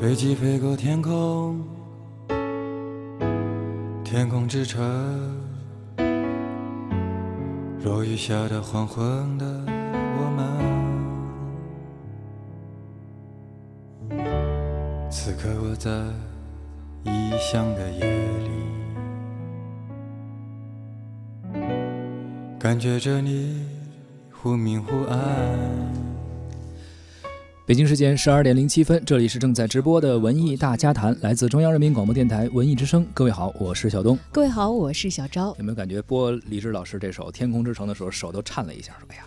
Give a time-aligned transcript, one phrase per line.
[0.00, 1.60] 飞机飞过天空，
[4.04, 4.80] 天空之城，
[7.82, 9.44] 落雨下的黄昏的
[10.16, 10.30] 我
[14.08, 14.20] 们，
[15.10, 15.90] 此刻我在
[17.02, 18.06] 异乡的夜
[21.52, 21.58] 里，
[22.56, 23.66] 感觉着你
[24.30, 26.07] 忽明忽暗。
[27.68, 33.06] 北京时间十二点零七分，这里是正在直播的文艺大家谈，来自中央人民广播电台文艺之声。
[33.12, 34.18] 各位好，我是小东。
[34.32, 35.54] 各位好，我是小昭。
[35.58, 38.94] 有没有感觉播李志老师这首《天空之城》的时候，手都颤了一下？
[38.98, 39.24] 说：“哎呀，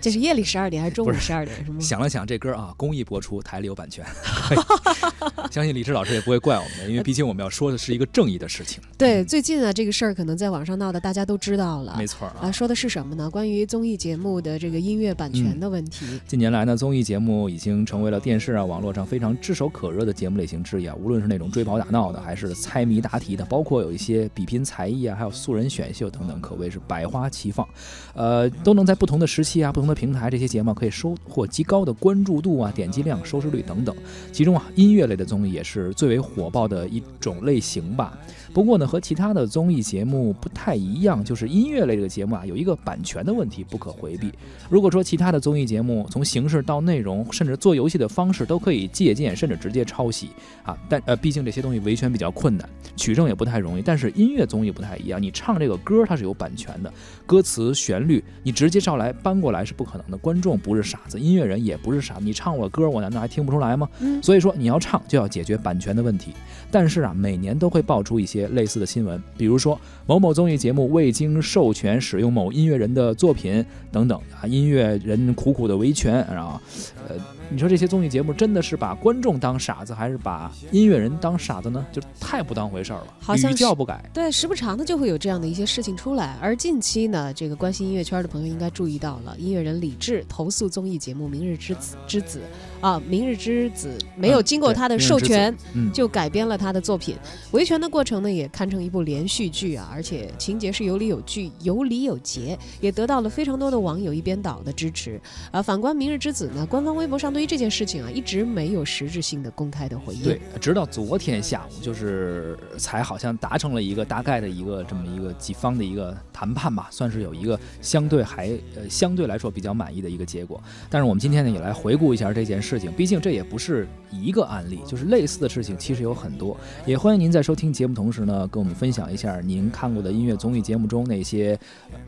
[0.00, 1.64] 这是夜里十二点还是中午十二点？
[1.66, 4.06] 是吗？”想了想，这歌啊，公益播出，台里有版权，
[5.50, 8.80] 相信李志老师也不会怪我们的，因为毕竟我们要说的是一个正义的事情。
[8.96, 11.96] 对，最近啊，这个事儿可能在网上闹的，大家都知道了。
[11.98, 13.28] 没错啊，说的是什么呢？
[13.28, 16.06] 关于综艺节目的这个音乐版权的问题。
[16.26, 18.64] 近年来呢，综艺节目已经成为了电视啊。
[18.64, 27.66] 网络上非常炙手可热的节目类型之一啊，无论是那种追跑打闹的，还是猜谜答题的，包括有一些比拼才艺啊，还有素人选秀等等，可谓是百花齐放。
[28.14, 33.96] 呃，都能在不同的时期啊、不同的平台，这些节目可以收获极高的关注度啊、点击量、收视率等等。
[34.30, 38.18] 其中啊，音乐类的综也是最为火爆的一种类型吧。
[38.52, 44.32] 不过呢，和其他的综艺节目不太一样，就是音乐类这个节目啊，有一个版权的问题不可回避。
[44.68, 50.30] 如果说其他的综艺节目从形式到内容，甚至做游戏的方式都可以借鉴，甚至直接抄袭
[50.64, 53.82] 啊，但呃，毕竟这些东西维权比较困难，取证也不太容易。
[53.82, 56.92] 但是音乐综艺不太一样，你唱这个歌它是有版权的，
[57.26, 60.16] 歌词旋律你直接照来搬过来是不可能的。
[60.16, 63.88] 观众不是傻子，音乐人也不是傻子，你唱我歌我难道还听不出来吗？
[64.22, 66.32] 所以说你要唱就要解决版权的问题。
[66.70, 76.60] 但是啊，每年都会爆出一些类似的新闻，比如说某某综艺节目未经授权使用某音乐人的作品等等啊，音乐人苦苦的维权，然后，
[77.08, 77.39] 呃。
[77.52, 81.84] 你说这些综艺节目真的是把观众当傻子，还是把音乐人当傻子呢？
[81.90, 84.08] 就太不当回事儿了，好像语教不改。
[84.14, 86.38] 对，时不常的就会有这样的一些事情出来。
[86.40, 92.40] 而近期呢，这个关心音乐圈的朋友应该注意到了，音乐人李志投诉综艺节目《明日之子》之子
[92.80, 95.52] 啊，《明日之子》没有经过他的授权
[95.92, 97.16] 就改编了他的作品，
[97.50, 105.20] 维权的过程呢也堪称一部连续剧啊，而且情节是有理有据、有理有节，也得到了非常多的网友一边倒的支持。
[105.50, 107.39] 啊，反观《明日之子》呢，官方微博上对。
[107.40, 110.22] 对于这件事情啊，一直没有实质性的公开的回应。
[110.22, 120.62] 对，直到昨天下午，就是才好像达成了一个大概的一个这么一个几方的一个谈判吧，算是有一个相对还呃相对来说比较满意的一个结果。
[120.90, 126.54] 但是我们今天呢也来回顾一下这件事情，毕竟这也不是一个案例，就是类似的事情其实有很多。
[126.84, 131.58] 也欢迎您在收听节目同时呢，跟我们分享一下您看过的音乐综艺节目中那些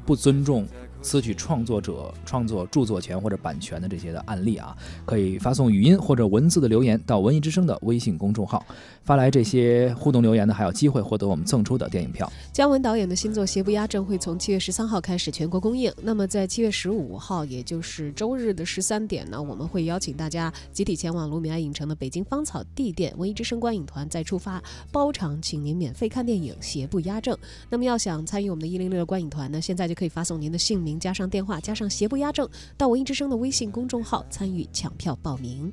[0.05, 0.69] 不尊重。
[1.03, 4.75] 词曲创作者创作著作权或者版权的这些的案例啊，
[5.05, 8.65] 可以发送语音或者文字的留言到文艺之声的微信公众号。
[9.05, 12.31] 发来这些互动留言呢，还有机会获得我们赠出的电影票。
[12.53, 15.93] 姜文导演的新作《邪不压正》会从七月十三号开始全国公映。
[16.03, 24.63] 那么在七月十五号，也就是周日的十三点呢，我们会邀请大家集体前往卢米埃影城的北京芳草地店，文艺之声观影团再出发，
[24.93, 27.35] 包场请您免费看电影《邪不压正》。
[27.69, 35.73] 那么要想参与我们的一零六观影团呢，现在就可以发送您的姓名加上电话加上《邪不压正》到文艺之声的微信公众号参与抢票报名。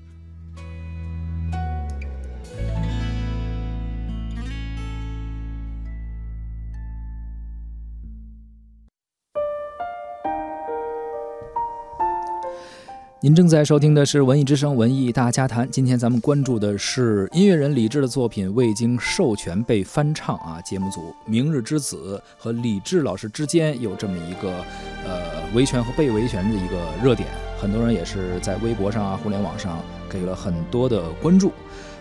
[13.21, 15.67] 您正在收听的是《文艺之声·文艺大家谈》。
[15.69, 20.61] 今天咱们关注的是音乐人李志的作品未经授权被翻唱啊。
[20.61, 24.63] 节目组《明日之子》和李志老师之间有这么一个
[25.05, 27.27] 呃维权和被维权的一个热点，
[27.59, 31.51] 很多人也是在微博上啊、互联网上给了很多的关注。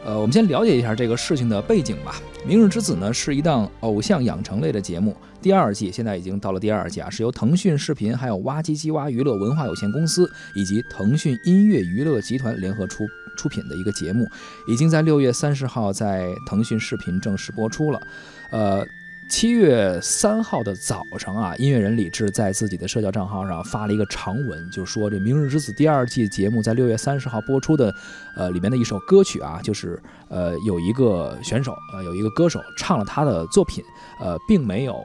[0.05, 2.21] 呃，我们先了解一下这个事情的背景吧。
[2.47, 13.05] 《明日之子》呢是一档偶像养成类的节目，第二季现在已经到了第二季啊，是由腾讯视频、还有挖机机挖娱乐文化有限公司以及腾讯音乐娱乐集团联合出
[13.37, 14.27] 出品的一个节目，
[14.67, 18.01] 已经在六月三十号在腾讯视频正式播出了。
[18.51, 18.87] 呃。
[19.29, 27.95] 七月三号的早上啊，音乐人李志在自己的社交账号上发了一个长文，就说这《明日之子》第二季节目在六月三十号播出的，
[28.35, 33.85] 呃，里面的一首歌曲啊，就是呃有一个选手呃有一个歌手唱了他的作品，
[34.19, 35.05] 呃，并没有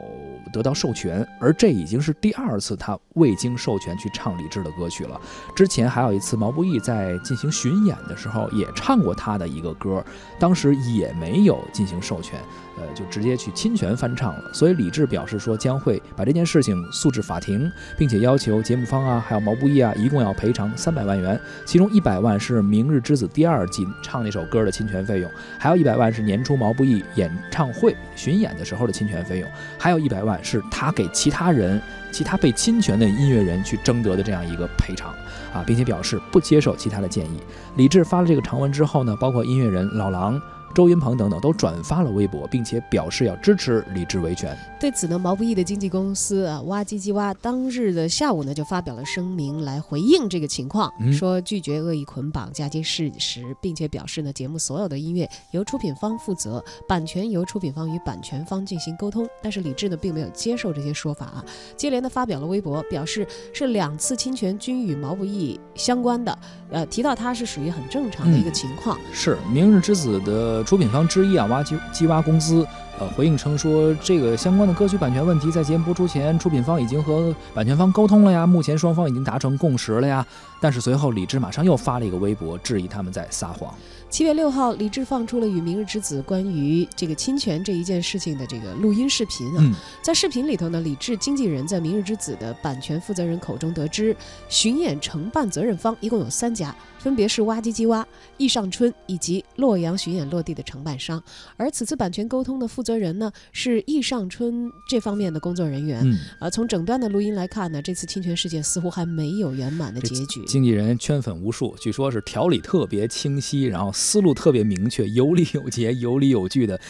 [0.54, 5.20] 得到授权，而这已经是第二次他未经授权去唱李志的歌曲了。
[5.54, 10.02] 之前还有一次毛不易在进行巡演的时候也唱过他的一个歌，
[10.38, 12.40] 当时也没有进行授权，
[12.78, 14.13] 呃，就直接去侵权翻。
[14.14, 14.44] 唱了。
[14.52, 31.80] 所以李志表示说，将会把这件事情诉至法庭，并且要求节目方啊，还有毛不易啊，一共要赔偿三百万元，其中一百万是《明日之子》第二季唱那首歌的侵权费用，还有一百万是年初毛不易演唱会巡演的时候的侵权费用，还有一百万是他给其他人、
[32.10, 35.12] 其他被侵权的音乐人去征得的这样一个赔偿
[35.52, 37.40] 啊，并且表示不接受其他的建议。
[37.76, 40.40] 李志发了这个长文之后呢，包括音乐人老狼。
[40.74, 44.56] 周云鹏等等都转发了微博，并且表示要支持李志维权。
[44.80, 59.26] 对此呢，毛不易的经纪公司啊，哇唧唧哇，当日的下午呢就发表了声明来回应这个情况，说拒绝恶意捆绑、嫁接事实，并且表示呢，节目所有的音乐由出品方负责，版权由出品方与版权方进行沟通。
[59.40, 61.44] 但是李志呢并没有接受这些说法啊，
[61.76, 66.38] 接连的发表了微博，表示是两次侵权均与毛不易相关的，
[66.70, 68.98] 呃，提到他是属于很正常的一个情况。
[69.12, 70.63] 是《明日之子》的。
[70.64, 72.66] 出品方之一啊，挖机机挖公司，
[72.98, 80.26] 呃，回应称说，这个相关的歌曲版权问题，在节目播出前，出品方已经和版权方沟通了呀，目前双方已经达成共识了呀。
[80.60, 83.72] 但是随后，李志马上又发了一个微博，质疑他们在撒谎。
[84.08, 94.16] 七月六号，李志放出了与《明日之子》关于这个侵权这一件事情的这个录音视频啊，在视频里头呢，李志经纪人在《明日之子》的版权负责人口中得知，
[94.48, 96.74] 巡演承办责任方一共有三家。
[97.04, 98.06] 分别是挖机机挖、
[98.38, 101.22] 易尚春以及洛阳巡演落地的承办商，
[101.58, 106.00] 而此次版权沟通的负责人呢是易尚春这方面的工作人员。
[106.02, 110.42] 嗯，呃，从整段的录音来看呢，这次侵权事件似乎还没有圆满的结局。
[110.46, 116.80] 经纪人圈粉无数，据说是条理特别清晰，然后思路特别明确，有理有节、有理有据的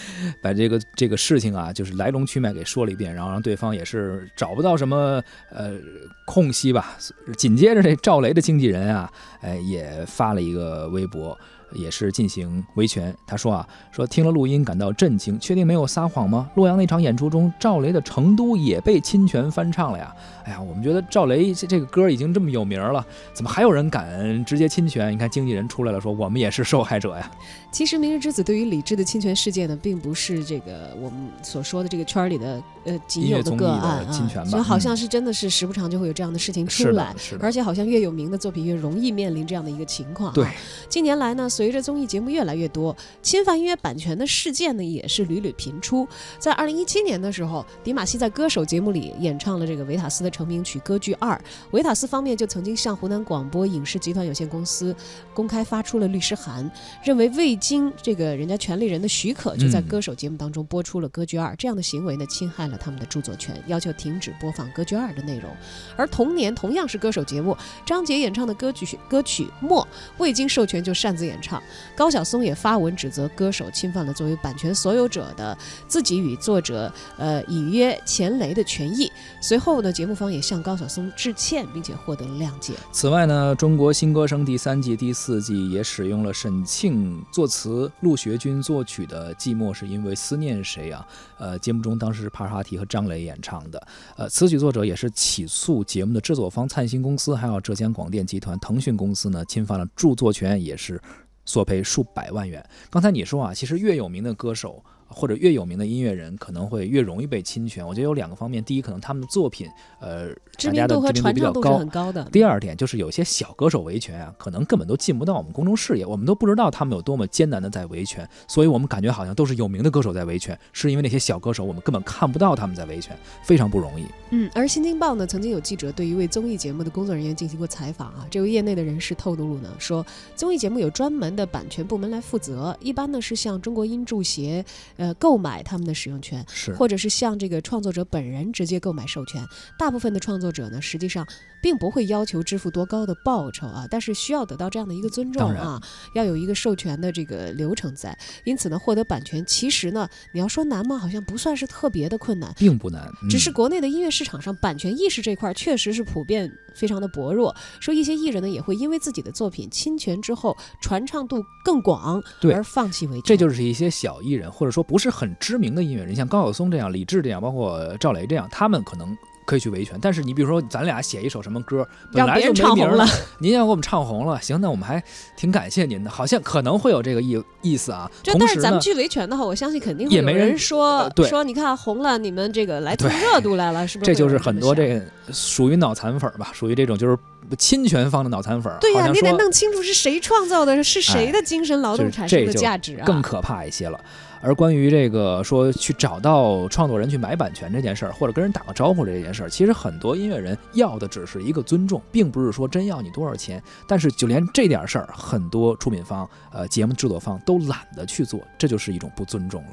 [0.40, 5.20] 把这个这个事情啊，就是来龙去脉给说了一遍，然后让对方也是找不到什么
[5.50, 5.76] 呃
[6.25, 6.96] 空隙吧。
[7.37, 10.04] 紧接着这赵雷的经纪人啊，哎也。
[10.06, 11.39] 发了一个微博，
[11.75, 13.15] 也是进行维权。
[13.26, 16.50] 他说啊，说听了录音感到震惊，确定没有撒谎吗？
[16.55, 20.15] 洛阳那场演出中，赵雷的《成都》也被侵权翻唱了呀。
[20.44, 25.12] 哎呀，我们觉得赵雷这这个歌已经这么有名了，怎么还有人敢直接侵权？
[25.12, 27.31] 你看经纪人出来了，说我们也是受害者呀。
[27.71, 40.32] 其实《明日之子》对于李志的侵权事件呢，并不是这个我们所说的这个圈里的呃仅有的个案啊，就好像是真的是时不常就会有这样的事情出来，而且好像越有名的作品越容易面临这样的一个情况。
[40.35, 40.47] 对，
[40.88, 46.06] 近年来呢，随随着综艺节目越来越多，侵犯音乐版权的事件呢也是屡屡频出。
[46.38, 50.78] 在二零一七年的时候，迪玛希在歌手节目里演唱了这个维塔斯的成名曲。
[50.81, 54.94] 歌剧二，维塔斯方面就曾经向湖南广播影视集团有限公司
[55.32, 56.70] 公开发出了律师函，
[57.02, 65.50] 认为未经这个人家权利人的许可，就在歌手节目当中播出了歌剧二，这样的行为呢侵害了他们的著作权，要求停止播放歌剧二的内容。
[65.96, 67.56] 而同年同样是歌手节目，
[67.87, 69.88] 张杰演唱的歌曲歌曲默
[70.19, 71.62] 未经授权就擅自演唱，
[71.94, 75.56] 高晓松也发文指责歌手侵犯了作为版权所有者的
[75.87, 79.12] 自己与作者呃以约钱雷的权益。
[79.43, 82.73] 随后呢，节目方也向高晓松致歉，并且获得了谅解。
[82.91, 91.06] 此外呢，《中国新歌声》第三季、第四季也使用了沈庆作词、陆学军作曲的《寂寞是因为思念谁》啊。
[91.38, 93.87] 呃，节目中当时是帕哈提和张磊演唱的。
[94.17, 101.00] 呃，词曲作者也是起诉节目的制作方灿星公司，还有浙江广电集团、腾讯公司呢，侵犯了著作权，也是
[101.44, 102.64] 索赔数百万元。
[102.91, 104.82] 刚才你说啊，其实越有名的歌手。
[105.14, 109.69] 或者越有名的音乐人可能会越容易被侵权，我觉得有两个方面，第一，可能他们的作品，
[110.00, 112.25] 呃，知名度和传唱度是很高的。
[112.32, 124.04] 第二点就是有些小歌手维权啊，可能根本都进不到我们公众视野，我们都不知道他们有多么艰难的在维权，所以我们感觉好像都是有名的歌手在维权，是因为那些小歌手我们根本看不到他们在维权，非常不容易。
[124.30, 130.04] 嗯，而《新京报》呢，曾经有记者对一位综艺节目的工作人员进行过采访啊，这位业内的人士透露呢，说
[130.35, 134.64] 综艺节目有专门的版权部门来负责，一般呢是向中国音著协
[134.97, 135.84] 呃购买他们。
[135.84, 139.44] 的使用权，是或者是向这个创作者本人直接购买授权。
[139.78, 141.26] 大部分的创作者呢，实际上
[141.62, 145.78] 并不会要求支付多高的报酬啊，但是需要得到这样的一个尊重啊，
[146.14, 148.16] 要有一个授权的这个流程在。
[148.44, 150.96] 因此呢，获得版权其实呢，你要说难吗？
[150.96, 153.06] 好像不算是特别的困难，并不难。
[153.28, 163.23] 只是国内的音乐市场上版权意识这块确实是普遍非常的薄弱，说一些艺人呢也会因为自己的作品侵权之后传唱度更广，而放弃维权。
[163.25, 165.75] 这就是一些小艺人，或者说不是很知名。
[165.75, 169.17] 的音乐人像高晓松这样、李志这样，包括赵雷这样，他们可能。
[169.47, 173.07] 可以去维权，但是你比如说，咱俩写一首什么歌，本来就没名了，
[173.39, 175.05] 您要给我们唱红了，行，那我们还
[175.37, 178.11] 挺感谢您的，好像可能会有这个意意思啊。
[178.39, 184.11] 但是咱们去维权的话，我相信肯定会有人说说，你看红了，你们这个来蹭热度来了，是不是？
[184.11, 187.19] 这就是很多这个属于脑残粉吧，属于这种就是
[187.59, 188.75] 侵权方的脑残粉。
[188.81, 194.01] 对呀，你得弄清楚是谁创造的，是谁的精神劳动产生的价值啊，更可怕一些了。
[194.45, 203.63] 而关于这个说去找到创作人去买版权这件事儿，或者跟人打个招呼这件事儿，其实很多音乐人要的只是一个尊重，并不是说真要你多少钱。
[203.89, 209.71] 但是就连这点事儿，很多出品方、呃节目制作方都懒得去做，这就是一种不尊重了。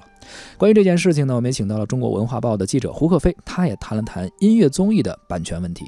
[0.57, 5.85] 关于这件事情呢，我们也请到了中国文化报的记者胡克飞，他也谈了谈音乐综艺的版权问题。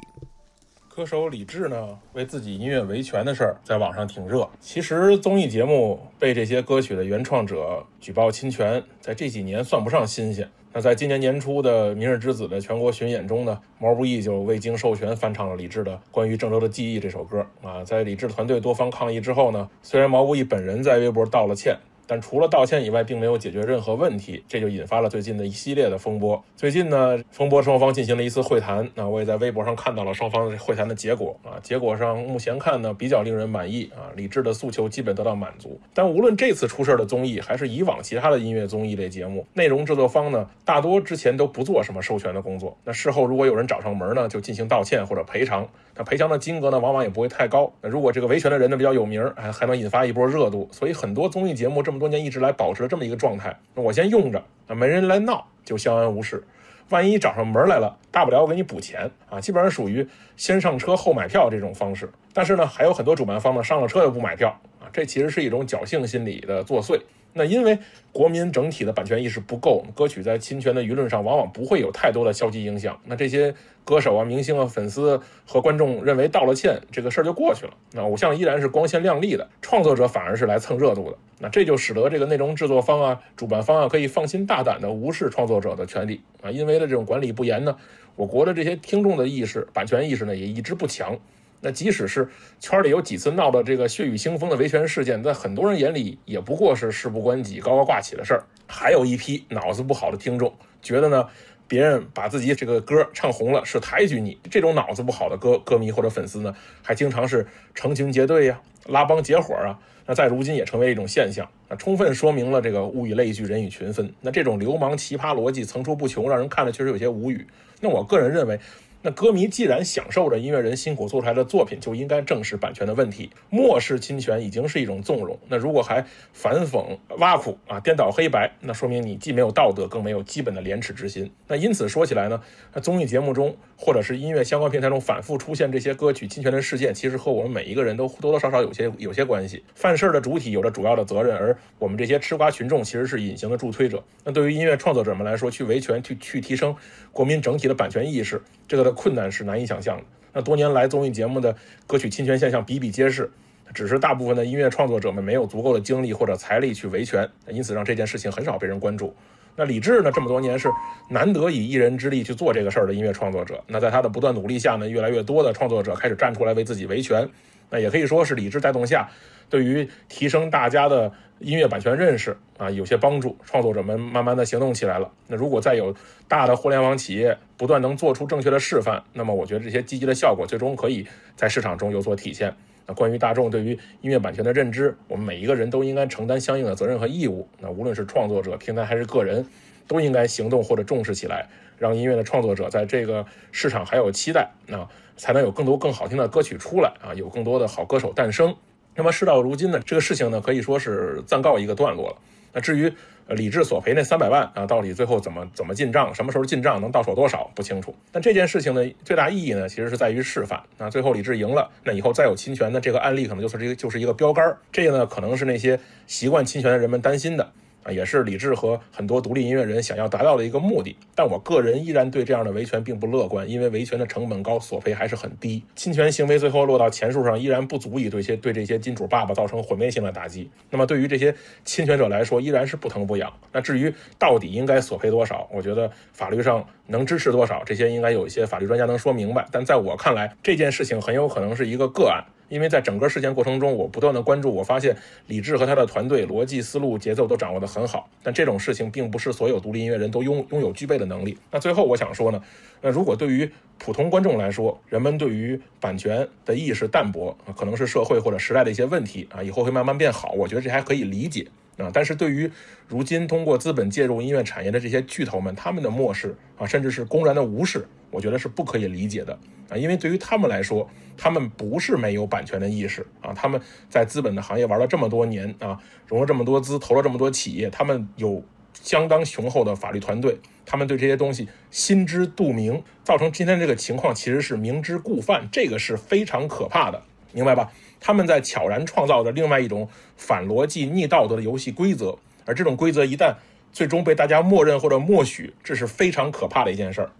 [0.94, 4.48] 歌手李志呢，为自己音乐维权的事儿在网上挺热。
[4.60, 10.48] 其实综艺节目被这些歌曲的原创者举报侵权，在这几年算不上新鲜。
[10.72, 17.44] 那在今年年初的《明日之子》的全国巡演中呢，毛不易就未经授权翻唱了李志的《关于郑州的记忆》这首歌。
[17.60, 21.76] 啊，在李志团队多方抗议之后呢，虽然毛不易本人在微博道了歉。
[22.06, 26.42] 但除了道歉以外，并没有解决任何问题，这就引发了最近的一系列的风波。
[26.56, 31.58] 最近呢，风波双方进行了一次会谈，那我也在微博上看到了双方会谈的结果啊。
[31.62, 35.78] 结果上目前看呢，比较令人满意啊，李志的诉求基本得到满足。
[35.92, 42.76] 但无论这次出事的综艺，还是以往其他的音乐综艺类节目，内容制作方呢，大多之前都不做什么授权的工作。
[42.84, 45.66] 那事后如果有人找上门呢，就进行道歉或者赔偿。
[45.96, 47.72] 那赔偿的金额呢，往往也不会太高。
[47.80, 50.68] 那如果这个维权的人呢比较有名，还还能引发一波热度。
[50.72, 53.56] 所以很多综艺节目这么这么多年一直来保持这么一个状态。
[53.74, 56.42] 我先用着，那没人来闹就相安无事。
[56.88, 59.40] 万一找上门来了，大不了我给你补钱啊。
[59.40, 60.04] 基本上属于
[60.36, 62.10] 先上车后买票这种方式。
[62.32, 64.48] 但是呢，还有很多主办方呢上了车又不买票
[64.80, 67.00] 啊，这其实是一种侥幸心理的作祟。
[67.36, 67.76] 那因为
[68.12, 72.98] 国民整体的版权意识不够，歌曲在侵权的舆论上往往不会有太多的消极影响。
[73.04, 73.52] 那这些
[73.84, 77.74] 歌手啊、明星啊、粉丝和观众认为道了歉，这个事儿就过去了。
[77.92, 81.18] 那偶像依然是光鲜亮丽的，创作者反而是来蹭热度的。
[81.40, 86.50] 那这就使得这个内容制作方啊、主办方啊可以放心大胆的无视创作者的权利啊。
[86.52, 87.76] 因为的这种管理不严呢，
[88.14, 91.18] 我国的这些听众的意识、版权意识呢也一直不强。
[91.64, 92.28] 那即使是
[92.60, 98.44] 圈里有几次闹的这个血雨腥风的维权事件，在很多人眼里也不过是事不关己高高挂起的事儿。
[98.68, 100.52] 还有一批脑子不好的听众，
[100.82, 101.26] 觉得呢，
[101.66, 104.36] 别人把自己这个歌唱红了是抬举你。
[104.50, 109.78] 这种脑子不好的歌歌迷或者粉丝呢，还经常是成群结队呀、拉帮结伙啊。
[110.04, 114.12] 那在如今也成为一种现象，那充分说明了这个物以类聚，人以群分。
[114.20, 117.46] 那这种流氓奇葩逻辑层出不穷，让人看了确实有些无语。
[117.80, 118.60] 那我个人认为。
[119.06, 123.28] 那歌迷既然享受着音乐人辛苦做出来的作品，就应该正视版权的问题。
[123.50, 125.38] 漠视侵权已经是一种纵容。
[125.46, 131.30] 那如果还反讽、挖苦啊、颠倒黑白，那说明你既没有道德，更没有基本的廉耻之心。
[131.46, 132.40] 那因此说起来呢，
[132.72, 133.54] 那综艺节目中
[133.84, 139.62] 或者是音乐相关平台中反复出现这些歌曲侵权的事件，其实和我们每一个人都多多少少有些有些关系。
[139.74, 144.02] 犯事儿的主体有着主要的责任，而我们这些吃瓜群众其实是隐形的助推者。
[144.24, 146.74] 那对于音乐创作者们来说，去维权、去去提升
[147.12, 148.94] 国民整体的版权意识，这个的。
[148.94, 150.04] 困难是难以想象的。
[150.32, 151.54] 那多年来，综艺节目的
[151.86, 153.30] 歌曲侵权现象比比皆是，
[153.74, 159.14] 只是大部分的音乐创作者们没有足够的精力或者财力去维权，因此让这件事情很少被人关注。
[159.56, 160.10] 那李志呢？
[160.12, 160.68] 这么多年是
[161.08, 163.62] 难得以一人之力去做这个事儿的音乐创作者。
[163.66, 167.28] 那在他的不断努力下呢，越来越多的创作者开始站出来为自己维权。
[167.70, 169.08] 那也可以说是李志带动下，
[169.48, 171.12] 对于提升大家的。
[171.40, 175.10] 音乐版权认识啊，有些帮助，创作者们慢慢的行动起来了。
[175.26, 175.92] 那如果再有
[176.28, 182.54] 大的互联网企业不断能做出正确的示范，那么我觉得这些积极的效果最终可以在市场中有所体现。
[182.86, 187.48] 那关于大众对于音乐版权的认知，我们每一个人都应该承担相应的责任和义务。
[187.60, 189.46] 那无论是创作者、平台还是个人，
[189.86, 191.48] 都应该行动或者重视起来，
[191.78, 194.86] 让音乐的创作者在这个市场还有期待，那
[195.16, 198.54] 才能有更多更好听的歌曲出来啊，有更多的好歌手诞生。
[198.94, 202.16] 那么事到如今呢，这个事情呢可以说是暂告一个段落了。
[202.54, 202.90] 那至于
[203.28, 207.94] 李志索赔那三百万啊，到底最后怎么怎么进账，什么时候进账，能到手多少不清楚。
[208.12, 210.62] 但这件事情的，最大意义呢，其实是在于示范。
[210.78, 214.56] 那最后李志赢了，那以后再有侵权的这个案例，可能就是一个就是一个标杆儿。
[214.70, 217.50] 这个呢，可能是那些习惯侵权的人们担心的。
[217.84, 220.96] 啊，也是李志和很多独立音乐人想要达到的一个目的。
[221.14, 225.62] 但我个人依然对这样的维权并不乐观，因为维权的成本高，索赔还是很低。
[225.76, 230.50] 侵权行为最后落到钱数上，依然不足以对些对这些金主爸爸造成毁灭性的打击。
[230.70, 233.32] 那么对于这些侵权者来说，依然是不疼不痒。
[233.52, 239.46] 那至于到底应该索赔多少，我觉得法律上能支持多少，这些应该有一些法律专家能说明白。
[239.52, 242.24] 但在我看来，这件事情很有可能是一个个案。
[242.54, 244.96] 因为在整个事件过程中，我不断的关注，我发现
[245.26, 248.08] 李志和他的团队逻辑思路、节奏都掌握得很好。
[248.22, 251.36] 但这种事情并不是所有独立音乐人都拥拥有具备的能力。
[251.50, 252.40] 那最后我想说呢，
[252.80, 261.44] 那如果对于普通观众来说，人们对于版权的意识淡薄，可能是社会或者时代的一些问题啊，以后会慢慢变好，我觉得这还可以理解。
[261.76, 261.90] 啊。
[261.92, 262.50] 但是对于
[262.88, 269.38] 如今通过资本介入音乐产业的这些巨头们，他们的漠视啊，甚至是公然的无视，我觉得是不可以理解的
[269.68, 269.76] 啊。
[269.76, 287.02] 因为对于他们来说，他们不是没有版权的意识啊，他们在资本的行业玩了这么多年啊，融了这么多资，投了这么多企业，他们有相当雄厚的法律团队，他们对这些东西心知肚明，造成今天这个情况其实是明知故犯，这个是非常可怕的，
[287.32, 287.72] 明白吧？
[288.06, 293.34] 他们在悄然创造着另外一种反逻辑、逆道德的游戏规则，而这种规则一旦
[293.72, 297.10] 最终被大家默认或者默许，这是非常可怕的一件事儿。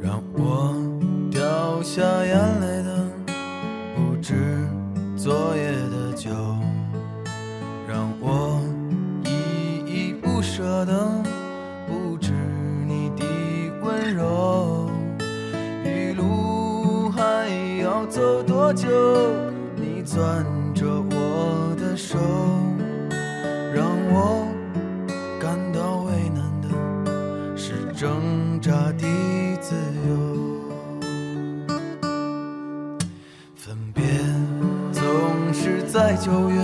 [0.00, 0.76] 让我
[1.32, 2.81] 掉下眼泪
[6.22, 6.30] 就，
[7.88, 8.62] 让我
[9.24, 11.20] 依依不舍的
[11.88, 12.30] 不止
[12.86, 13.24] 你的
[13.82, 14.88] 温柔。
[15.84, 17.48] 一路还
[17.82, 18.88] 要走多久？
[19.74, 22.16] 你攥着我的手，
[36.24, 36.56] 九月，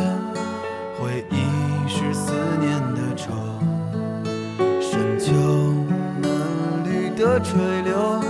[1.00, 3.32] 回忆是思念的愁。
[4.80, 5.32] 深秋
[6.22, 8.22] 嫩绿的垂柳，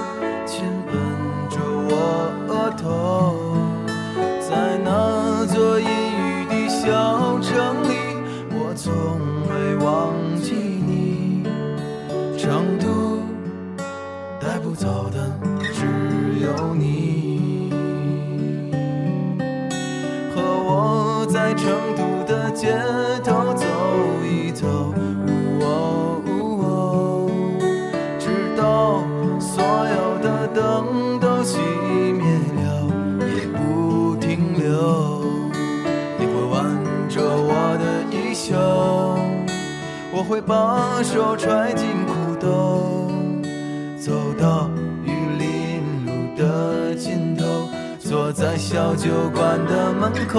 [40.28, 43.10] 会把手揣进裤兜，
[43.98, 44.70] 走到
[45.02, 47.46] 玉林路的尽头，
[47.98, 50.36] 坐在小酒馆的门口。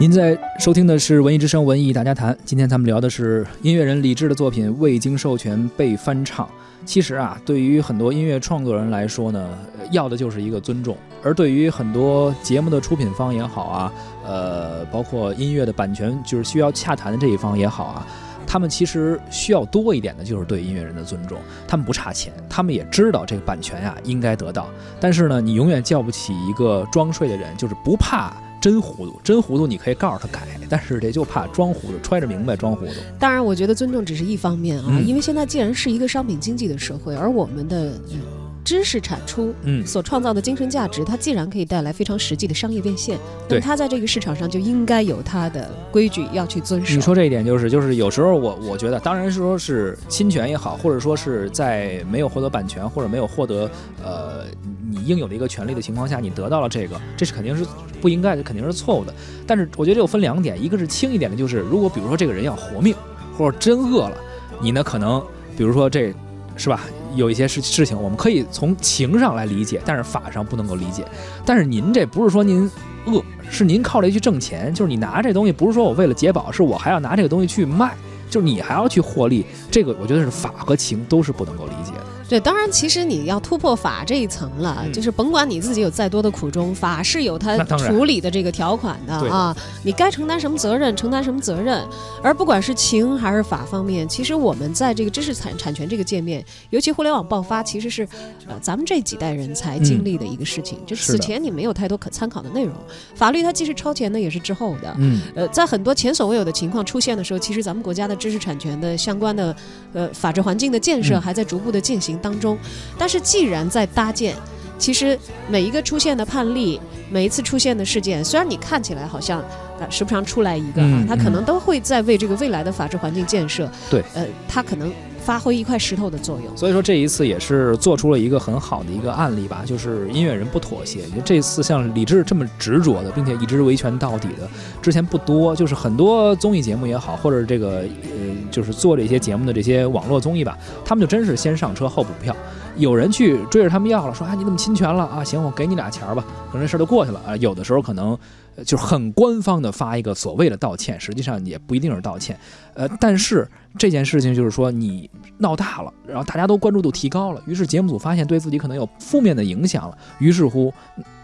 [0.00, 6.48] 您在收听的是《文艺之声·文艺大家谈》，今天咱们聊的是音乐人李志的作品未经授权被翻唱。
[6.88, 9.58] 其实啊，对于很多音乐创作人来说呢，
[9.90, 13.92] 要的就是一个尊重；而对于很多节目的出品方也好啊，
[14.24, 18.06] 呃，包括音乐的版权就是需要洽谈的这一方也好啊，
[18.46, 21.38] 他们其实需要多一点的就是对音乐人的尊重。
[21.66, 28.32] 他们不差钱，他们也知道这个版权呀、应该得到，但是呢，你永远叫不起一个装睡的人，就是不怕。
[28.60, 32.92] 真糊涂，真糊涂，你可以告诉他改，但是这就怕装糊涂，揣着明白装糊涂。
[33.18, 38.20] 当然，我觉得尊重只是一方面啊，嗯因为现在既然是一个商品经济的社会，而我们的嗯
[38.64, 46.94] 知识产出嗯，所创造的精神价值，它既然可以带来非常实际的商业变现，那对它在这个市场上就应该有它的规矩要去遵守。
[46.94, 53.70] 你说这一点就是，就是有时候我我觉得，当然是说是侵权也好，或者说是在没有获得版权或者没有获得
[54.04, 54.44] 呃
[54.90, 57.66] 你应有的一个权利的情况下，你得到了这个，这是肯定是
[58.00, 59.12] 不应该的，肯定是错误的。
[59.46, 62.94] 但是我觉得这有分两点，一个是轻一点的，就是如果比如说这个人要活命，
[63.36, 64.16] 或者真饿了，
[64.60, 65.22] 你呢可能
[65.56, 66.14] 比如说这
[66.56, 66.80] 是吧，
[67.14, 71.04] 有一些事事情我们可以从情上来理解，但是法上不能够理解。
[71.44, 72.70] 但是您这不是说您
[73.06, 77.94] 饿，是您靠这去挣钱，就是你拿这东西不是说我为了解饱，是我还要拿这个东西去卖，
[78.28, 82.04] 就是你还要去获利，这个我觉得是法和情都是不能够理解的。
[82.28, 89.56] 对，当然，其实你要突破法这一层了，嗯就是甭管你自己有再多的苦衷，法是有它处理的这个条款的啊。
[89.82, 91.82] 你该承担什么责任，承担什么责任。
[92.22, 98.06] 而不管是情还是法方面，其实我们在这个知识产产权这个界面，尤其互联网爆发，其实是
[98.46, 100.78] 呃咱们这几代人才经历的一个事情。
[100.84, 102.74] 就是此前你没有太多可参考的内容，
[103.14, 104.94] 法律它既是超前的，也是滞后的。
[104.98, 109.56] 嗯，呃，在很多前所未有的情况出现的时候，其实咱们国家的知识产权的相关的
[109.94, 112.58] 呃法治环境的建设嗯还在逐步的进行当中。
[112.98, 114.34] 但是既然在搭建，
[114.78, 119.42] 其实每一个出现的判例，每一次出现的事件，虽然你看起来好像
[119.80, 126.56] 呃时不常出来一个啊嗯，它可能都会在为这个未来的法治环境建设，对，呃，它可能发挥一块石头的作用。
[126.56, 131.00] 所以说这一次也是做出了一个很好的一个案例吧，就是音乐人不妥协。
[131.14, 134.48] 就这次像李志这么执着的，并且一直维权到底的，
[134.80, 135.54] 之前不多。
[135.54, 138.17] 就是很多综艺节目也好，或者这个呃，
[138.50, 142.34] 就是做这些节目的这些网络综艺吧，他们就真是先上车后补票。
[142.76, 145.24] 有人去追着他们要了，说啊你怎么侵权了啊？
[145.24, 147.36] 行，我给你俩钱儿吧，可能这事儿就过去了啊。
[147.38, 148.16] 有的时候可能
[148.64, 152.38] 就很官方的发一个所谓的道歉，实际上也不一定是道歉。
[152.74, 160.72] 呃，但是这件事情就是说你闹大了，然后大家都关注度提高了，于是节目组发现对自己可能有负面的影响了，于是乎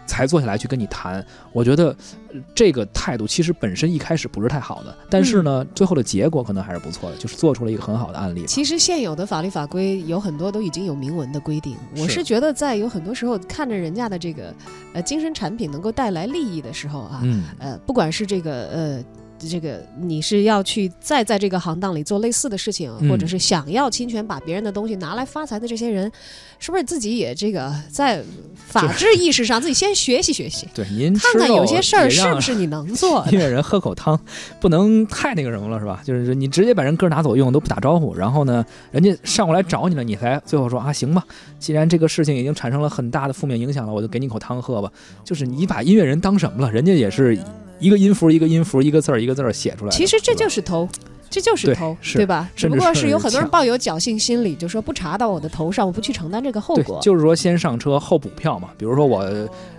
[0.05, 1.25] 才坐下来去跟你谈。
[1.51, 1.95] 我觉得
[2.33, 8.45] 呃这个态度其实本身一开始不是太好的，但是呢，最后的结果可能还是不错的，就是做出了一个很好的案例。
[8.45, 11.75] 其实现有的法律法规有很多都已经有明文的规定。
[11.97, 14.53] 我是是觉得在有很多时候看着人家的这个
[14.93, 19.03] 呃精神产品能够带来利益的时候啊，嗯，呃，不管是这个呃。
[19.39, 26.11] 这个你是要去再在这个行当里做类似的事情，嗯或者是想要侵权把别人的东西拿来发财的这些人，
[26.57, 28.23] 是不是自己也这个在
[28.55, 33.25] 法治意识上自己先学习学习，对，您看看有些事儿是不是你能做？
[33.31, 34.19] 音乐人喝口汤，
[34.59, 36.01] 不能太那个什么了，是吧？
[36.03, 41.23] 就是你直接把人歌拿走用，都不打招呼，然后呢，人家上过来找你了，你才最后说啊，行吧，
[41.59, 44.91] 既然这个事情已经产生了很大的负面影响了，我就给你口汤喝吧。
[45.23, 46.71] 就是你把音乐人当什么了？
[46.71, 47.37] 人家也是
[47.79, 49.91] 一个音符一个音符，一个字儿一个字儿写出来。
[49.91, 50.87] 其实这就是偷，
[51.29, 52.49] 这就是对偷，是对吧？
[52.55, 58.69] 只不过是有很多人抱有侥幸心理，就说不查到我的头上，我不去承担这个后果。，就是说先上车后补票嘛。
[58.77, 59.25] 比如说我，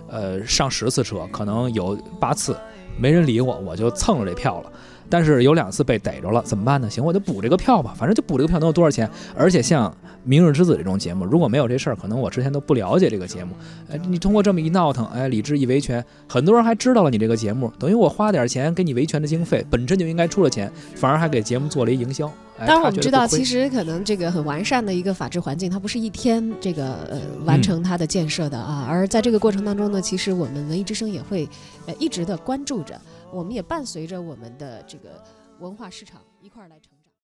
[0.09, 2.55] 呃，上十次车，可能有八次
[2.99, 4.71] 没人理我，我就蹭了这票了。
[5.09, 6.89] 但是有两次被逮着了，怎么办呢？
[6.89, 9.09] 行，我就补这个票吧，反正就补这个票能有多少钱？
[9.35, 9.89] 而且像
[10.23, 13.53] 《明日之子》这种节目，如果没有这事儿，可能我之前都不了解这个节目。
[13.89, 22.31] 哎，你通过这么一闹腾，哎，李智一维权，很多人还知道了你这个节目，等于我花点钱给你维权的经费，本身就应该出了钱，反而还给节目做了一营销。
[22.59, 28.87] 哎、当然，我们知道，其实可能这个很完善的一个法治环境，它不是一天这个呃嗯完成它的建设的啊。
[28.89, 31.47] 而在这个过程当中呢，其实我们文艺之声也会
[31.85, 32.99] 呃一直的关注着，
[33.31, 35.23] 我们也伴随着我们的这个
[35.59, 36.79] 文化市场一块儿来。